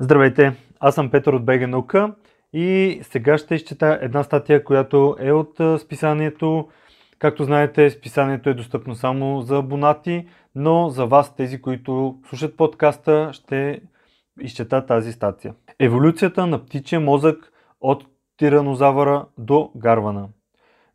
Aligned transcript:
Здравейте, 0.00 0.52
аз 0.80 0.94
съм 0.94 1.10
Петър 1.10 1.32
от 1.32 1.44
БГ 1.44 1.68
Наука 1.68 2.14
и 2.52 2.98
сега 3.02 3.38
ще 3.38 3.54
изчета 3.54 3.98
една 4.02 4.22
статия, 4.22 4.64
която 4.64 5.16
е 5.20 5.32
от 5.32 5.80
списанието. 5.80 6.68
Както 7.18 7.44
знаете, 7.44 7.90
списанието 7.90 8.50
е 8.50 8.54
достъпно 8.54 8.94
само 8.94 9.40
за 9.40 9.56
абонати, 9.56 10.28
но 10.54 10.88
за 10.88 11.06
вас, 11.06 11.36
тези, 11.36 11.62
които 11.62 12.18
слушат 12.28 12.56
подкаста, 12.56 13.30
ще 13.32 13.80
изчета 14.40 14.86
тази 14.86 15.12
статия. 15.12 15.54
Еволюцията 15.80 16.46
на 16.46 16.64
птичия 16.64 17.00
мозък 17.00 17.52
от 17.80 18.04
тиранозавъра 18.36 19.26
до 19.38 19.70
гарвана. 19.76 20.28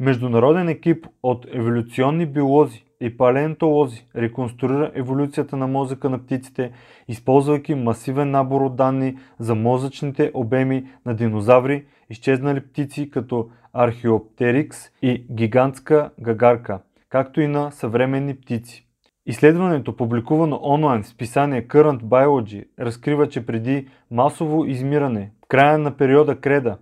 Международен 0.00 0.68
екип 0.68 1.06
от 1.22 1.46
еволюционни 1.52 2.26
биолози 2.26 2.84
и 3.00 3.16
палеонтолози 3.16 4.06
реконструира 4.16 4.92
еволюцията 4.94 5.56
на 5.56 5.66
мозъка 5.66 6.10
на 6.10 6.18
птиците, 6.18 6.72
използвайки 7.08 7.74
масивен 7.74 8.30
набор 8.30 8.60
от 8.60 8.76
данни 8.76 9.18
за 9.38 9.54
мозъчните 9.54 10.30
обеми 10.34 10.86
на 11.06 11.14
динозаври, 11.14 11.84
изчезнали 12.10 12.60
птици 12.60 13.10
като 13.10 13.48
Археоптерикс 13.72 14.78
и 15.02 15.24
гигантска 15.32 16.10
гагарка, 16.20 16.80
както 17.08 17.40
и 17.40 17.46
на 17.46 17.70
съвременни 17.70 18.36
птици. 18.36 18.86
Изследването, 19.26 19.96
публикувано 19.96 20.60
онлайн 20.62 21.02
в 21.02 21.08
списание 21.08 21.68
Current 21.68 22.00
Biology, 22.00 22.64
разкрива, 22.78 23.28
че 23.28 23.46
преди 23.46 23.88
масово 24.10 24.64
измиране, 24.64 25.32
в 25.44 25.48
края 25.48 25.78
на 25.78 25.96
периода 25.96 26.36
Креда, 26.36 26.78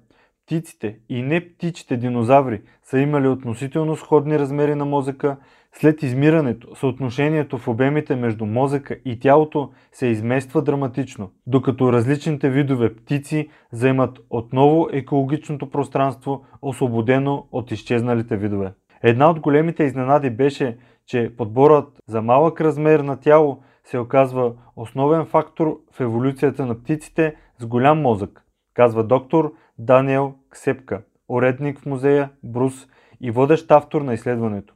птиците 0.49 0.99
и 1.09 1.23
не 1.23 1.49
птичите 1.49 1.97
динозаври 1.97 2.63
са 2.83 2.99
имали 2.99 3.29
относително 3.29 3.97
сходни 3.97 4.39
размери 4.39 4.75
на 4.75 4.85
мозъка, 4.85 5.37
след 5.73 6.03
измирането 6.03 6.75
съотношението 6.75 7.59
в 7.59 7.69
обемите 7.69 8.17
между 8.17 8.47
мозъка 8.47 8.97
и 9.05 9.21
тялото 9.21 9.71
се 9.93 10.07
измества 10.07 10.63
драматично, 10.63 11.31
докато 11.47 11.93
различните 11.93 12.51
видове 12.51 12.95
птици 12.97 13.49
заемат 13.73 14.19
отново 14.31 14.89
екологичното 14.93 15.71
пространство, 15.71 16.45
освободено 16.63 17.47
от 17.53 17.71
изчезналите 17.71 18.37
видове. 18.37 18.73
Една 19.03 19.31
от 19.31 19.41
големите 19.41 19.85
изненади 19.85 20.31
беше, 20.31 20.77
че 21.07 21.33
подборът 21.37 22.01
за 22.07 22.23
малък 22.23 22.61
размер 22.61 23.01
на 23.01 23.21
тяло 23.21 23.63
се 23.85 23.99
оказва 23.99 24.53
основен 24.77 25.27
фактор 25.27 25.81
в 25.93 26.01
еволюцията 26.01 26.67
на 26.67 26.83
птиците 26.83 27.35
с 27.59 27.67
голям 27.67 28.01
мозък, 28.01 28.45
казва 28.75 29.05
доктор 29.05 29.53
Даниел 29.79 30.35
Ксепка, 30.51 31.03
уредник 31.29 31.81
в 31.81 31.87
музея 31.87 32.31
Брус 32.43 32.87
и 33.21 33.31
водещ 33.31 33.71
автор 33.71 34.03
на 34.03 34.15
изследването. 34.15 34.75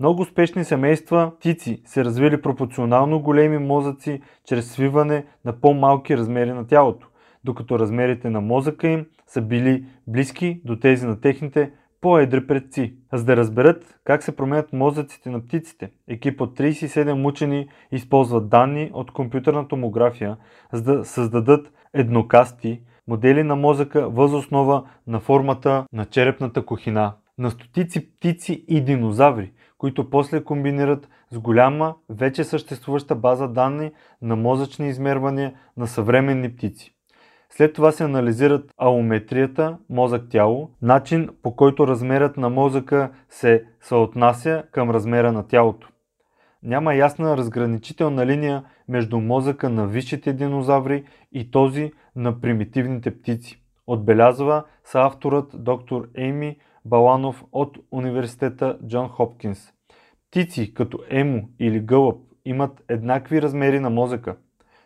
Много 0.00 0.22
успешни 0.22 0.64
семейства 0.64 1.32
птици 1.38 1.82
се 1.84 2.04
развили 2.04 2.42
пропорционално 2.42 3.22
големи 3.22 3.58
мозъци 3.58 4.22
чрез 4.48 4.70
свиване 4.70 5.24
на 5.44 5.60
по-малки 5.60 6.16
размери 6.16 6.52
на 6.52 6.66
тялото, 6.66 7.08
докато 7.44 7.78
размерите 7.78 8.30
на 8.30 8.40
мозъка 8.40 8.88
им 8.88 9.06
са 9.26 9.42
били 9.42 9.86
близки 10.06 10.60
до 10.64 10.78
тези 10.78 11.06
на 11.06 11.20
техните 11.20 11.72
по-едри 12.00 12.46
предци. 12.46 12.96
За 13.12 13.24
да 13.24 13.36
разберат 13.36 13.98
как 14.04 14.22
се 14.22 14.36
променят 14.36 14.72
мозъците 14.72 15.30
на 15.30 15.40
птиците, 15.40 15.90
екип 16.08 16.40
от 16.40 16.58
37 16.58 17.26
учени 17.26 17.68
използват 17.92 18.48
данни 18.48 18.90
от 18.92 19.10
компютърна 19.10 19.68
томография, 19.68 20.36
за 20.72 20.82
да 20.82 21.04
създадат 21.04 21.72
еднокасти 21.94 22.80
модели 23.08 23.42
на 23.42 23.56
мозъка 23.56 24.08
въз 24.08 24.32
основа 24.32 24.84
на 25.06 25.20
формата 25.20 25.84
на 25.92 26.04
черепната 26.04 26.66
кухина. 26.66 27.14
На 27.38 27.50
стотици 27.50 28.12
птици 28.12 28.64
и 28.68 28.80
динозаври, 28.80 29.52
които 29.78 30.10
после 30.10 30.44
комбинират 30.44 31.08
с 31.30 31.38
голяма, 31.38 31.94
вече 32.08 32.44
съществуваща 32.44 33.14
база 33.14 33.48
данни 33.48 33.90
на 34.22 34.36
мозъчни 34.36 34.88
измервания 34.88 35.54
на 35.76 35.86
съвременни 35.86 36.56
птици. 36.56 36.94
След 37.50 37.74
това 37.74 37.92
се 37.92 38.04
анализират 38.04 38.70
аометрията 38.78 39.78
мозък-тяло, 39.90 40.70
начин 40.82 41.28
по 41.42 41.56
който 41.56 41.86
размерът 41.86 42.36
на 42.36 42.50
мозъка 42.50 43.10
се 43.28 43.64
съотнася 43.80 44.62
към 44.72 44.90
размера 44.90 45.32
на 45.32 45.46
тялото. 45.46 45.88
Няма 46.64 46.94
ясна 46.94 47.36
разграничителна 47.36 48.26
линия 48.26 48.64
между 48.88 49.20
мозъка 49.20 49.70
на 49.70 49.86
висшите 49.86 50.32
динозаври 50.32 51.04
и 51.32 51.50
този 51.50 51.92
на 52.16 52.40
примитивните 52.40 53.18
птици. 53.18 53.62
Отбелязва 53.86 54.64
са 54.84 55.00
авторът 55.00 55.64
доктор 55.64 56.08
Ейми 56.14 56.56
Баланов 56.84 57.44
от 57.52 57.78
университета 57.90 58.78
Джон 58.86 59.08
Хопкинс. 59.08 59.72
Птици 60.30 60.74
като 60.74 60.98
емо 61.10 61.48
или 61.58 61.80
гълъб 61.80 62.18
имат 62.44 62.84
еднакви 62.88 63.42
размери 63.42 63.80
на 63.80 63.90
мозъка. 63.90 64.36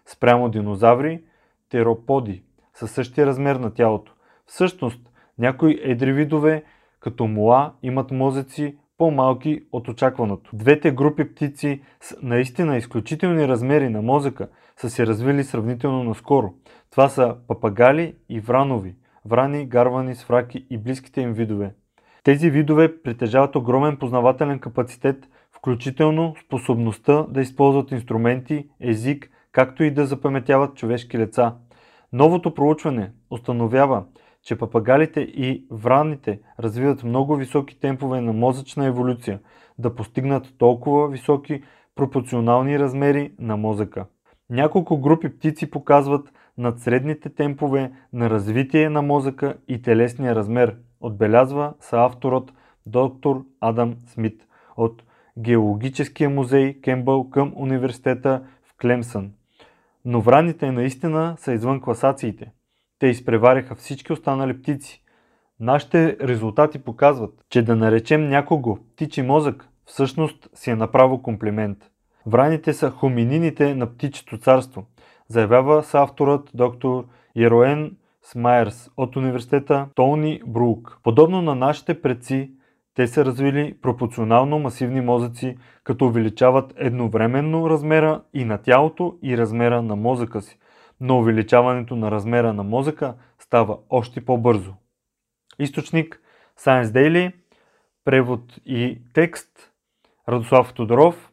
Спрямо 0.07 0.49
динозаври, 0.49 1.23
тероподи 1.71 2.43
със 2.75 2.91
същия 2.91 3.27
размер 3.27 3.57
на 3.57 3.75
тялото. 3.75 4.13
Всъщност, 4.47 5.11
някои 5.39 5.81
едри 5.83 6.13
видове, 6.13 6.65
като 7.01 7.27
муа, 7.27 7.73
имат 7.83 8.11
мозъци 8.11 8.77
по-малки 8.99 9.61
от 9.73 9.89
очакваното. 9.89 10.51
Двете 10.53 10.91
групи 10.91 11.35
птици 11.35 11.83
с 12.01 12.17
наистина 12.23 12.77
изключителни 12.77 13.49
размери 13.49 13.89
на 13.89 14.03
мозъка 14.03 14.49
са 14.77 14.91
се 14.91 15.07
развили 15.07 15.45
сравнително 15.45 16.05
наскоро. 16.05 16.55
Това 16.91 17.09
са 17.09 17.37
папагали 17.49 18.15
и 18.29 18.41
вранови, 18.41 18.95
врани, 19.25 19.67
гарвани, 19.67 20.15
свраки 20.15 20.67
и 20.71 20.79
близките 20.79 21.21
им 21.21 21.33
видове. 21.33 21.75
Тези 22.25 22.51
видове 22.51 23.03
притежават 23.03 23.57
огромен 23.57 23.97
познавателен 23.97 24.59
капацитет, 24.59 25.29
включително 25.53 26.35
способността 26.45 27.27
да 27.31 27.41
използват 27.41 27.91
инструменти, 27.91 28.69
език, 28.81 29.31
както 29.53 29.85
и 29.85 29.91
да 29.91 30.07
запаметяват 30.07 30.77
човешки 30.77 31.19
лица. 31.19 31.55
Новото 32.13 32.55
проучване 32.55 33.11
установява, 33.31 34.05
че 34.49 34.59
папагалите 34.59 35.21
и 35.21 35.65
враните 35.71 36.41
развиват 36.61 37.05
много 37.05 37.37
високи 37.37 37.81
темпове 37.81 38.21
на 38.21 38.33
мозъчна 38.33 38.87
еволюция, 38.87 39.41
да 39.79 39.95
постигнат 39.95 40.55
толкова 40.59 41.09
високи 41.09 41.63
пропорционални 41.95 42.79
размери 42.79 43.33
на 43.39 43.57
мозъка. 43.57 44.07
Няколко 44.51 45.01
групи 45.01 45.29
птици 45.29 45.71
показват 45.71 46.33
над 46.59 46.81
средните 46.81 47.29
темпове 47.29 47.93
на 48.13 48.31
развитие 48.31 48.91
на 48.91 49.03
мозъка 49.03 49.55
и 49.69 49.83
телесния 49.83 50.35
размер, 50.35 50.77
отбелязва 51.01 51.75
са 51.81 51.97
авторът 51.97 52.53
доктор 52.87 53.45
Адам 53.61 53.95
Смит 54.07 54.47
от 54.77 55.03
Геологическия 55.39 56.31
музей 56.31 56.81
Кембъл 56.81 57.31
към 57.31 57.53
университета 57.57 58.43
в 58.65 58.77
Клемсън. 58.81 59.33
Но 60.05 60.21
враните 60.21 60.73
наистина 60.73 61.35
са 61.39 61.53
извън 61.53 61.81
класациите. 61.81 62.53
Те 62.99 63.07
изпревариха 63.07 63.75
всички 63.75 64.13
останали 64.13 64.63
птици. 64.63 65.03
Нашите 65.61 66.17
резултати 66.21 66.79
показват, 66.79 67.45
че 67.51 67.63
да 67.63 67.77
наречем 67.77 68.29
някого 68.29 68.79
птичи 68.93 69.23
мозък, 69.23 69.69
всъщност 69.85 70.49
си 70.55 70.71
е 70.71 70.77
направо 70.77 71.23
комплимент. 71.23 71.79
Враните 72.27 72.73
са 72.73 72.91
хоминините 72.91 73.75
на 73.75 73.87
птичето 73.87 74.39
царство, 74.39 74.87
заявява 75.29 75.83
с 75.83 75.95
авторът 75.95 76.51
доктор 76.55 77.07
Ероен 77.37 77.97
Смайерс 78.23 78.91
от 78.97 79.17
университета 79.17 79.87
Тони 79.95 80.41
Брук. 80.47 80.99
Подобно 81.03 81.43
на 81.43 81.55
нашите 81.55 82.03
предци, 82.03 82.51
те 82.95 83.07
са 83.07 83.25
развили 83.25 83.75
пропорционално 83.83 84.59
масивни 84.59 85.01
мозъци, 85.01 85.57
като 85.85 86.07
увеличават 86.07 86.75
едновременно 86.77 87.71
размера 87.71 88.23
и 88.35 88.45
на 88.45 88.59
тялото 88.59 89.19
и 89.23 89.39
размера 89.39 89.83
на 89.83 89.97
мозъка 89.97 90.43
си, 90.43 90.59
но 91.01 91.19
увеличаването 91.19 91.97
на 91.97 92.11
размера 92.11 92.53
на 92.53 92.63
мозъка 92.63 93.15
става 93.39 93.79
още 93.91 94.25
по-бързо. 94.25 94.75
Източник 95.59 96.21
Science 96.61 96.85
Daily, 96.85 97.33
превод 98.05 98.59
и 98.67 99.03
текст 99.13 99.73
Радослав 100.29 100.75
Тодоров 100.75 101.33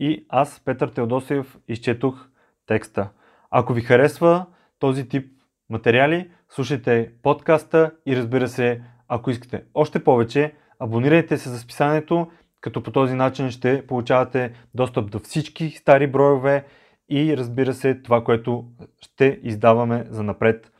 и 0.00 0.26
аз, 0.28 0.60
Петър 0.64 0.88
Теодосиев, 0.88 1.58
изчетох 1.68 2.28
текста. 2.66 3.10
Ако 3.50 3.72
ви 3.72 3.80
харесва 3.80 4.46
този 4.78 5.08
тип 5.08 5.32
материали, 5.70 6.30
слушайте 6.48 7.12
подкаста 7.22 7.92
и 8.06 8.16
разбира 8.16 8.48
се, 8.48 8.82
ако 9.08 9.30
искате 9.30 9.64
още 9.74 10.04
повече, 10.04 10.54
абонирайте 10.78 11.38
се 11.38 11.48
за 11.48 11.58
списанието, 11.58 12.30
като 12.60 12.82
по 12.82 12.90
този 12.90 13.14
начин 13.14 13.50
ще 13.50 13.86
получавате 13.86 14.52
достъп 14.74 15.10
до 15.10 15.18
всички 15.18 15.70
стари 15.70 16.06
броеве 16.06 16.64
и 17.08 17.36
разбира 17.36 17.74
се 17.74 17.94
това, 17.94 18.24
което 18.24 18.64
ще 19.00 19.40
издаваме 19.42 20.04
за 20.10 20.22
напред. 20.22 20.72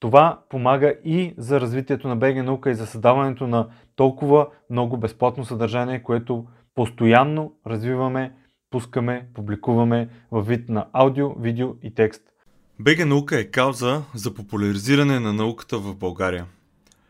Това 0.00 0.40
помага 0.48 0.94
и 1.04 1.34
за 1.38 1.60
развитието 1.60 2.08
на 2.08 2.16
БГ 2.16 2.36
наука 2.36 2.70
и 2.70 2.74
за 2.74 2.86
създаването 2.86 3.46
на 3.46 3.68
толкова 3.96 4.46
много 4.70 4.96
безплатно 4.96 5.44
съдържание, 5.44 6.02
което 6.02 6.46
постоянно 6.74 7.52
развиваме, 7.66 8.32
пускаме, 8.70 9.26
публикуваме 9.34 10.08
във 10.30 10.46
вид 10.46 10.68
на 10.68 10.86
аудио, 10.92 11.34
видео 11.34 11.74
и 11.82 11.94
текст. 11.94 12.22
БГ 12.80 13.06
наука 13.06 13.40
е 13.40 13.44
кауза 13.44 14.02
за 14.14 14.34
популяризиране 14.34 15.20
на 15.20 15.32
науката 15.32 15.78
в 15.78 15.96
България. 15.96 16.46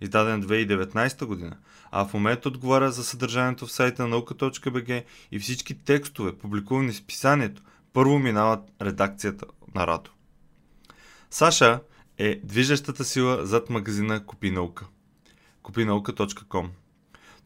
издаден 0.00 0.42
2019 0.42 1.24
година, 1.24 1.56
а 1.90 2.04
в 2.04 2.14
момента 2.14 2.48
отговаря 2.48 2.92
за 2.92 3.04
съдържанието 3.04 3.66
в 3.66 3.72
сайта 3.72 4.02
на 4.02 4.08
и 5.32 5.38
всички 5.38 5.78
текстове, 5.78 6.38
публикувани 6.38 6.92
в 6.92 7.04
писанието, 7.06 7.62
първо 7.92 8.18
минават 8.18 8.60
редакцията 8.82 9.46
на 9.74 9.86
Радо. 9.86 10.10
Саша 11.30 11.80
е 12.18 12.40
движещата 12.44 13.04
сила 13.04 13.46
зад 13.46 13.70
магазина 13.70 14.26
Купи 14.26 14.50
наука. 14.50 14.86
Купинаука.com 15.62 16.68